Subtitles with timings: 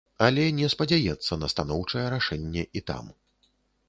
[0.27, 3.13] Але не спадзяецца на станоўчае рашэнне і там.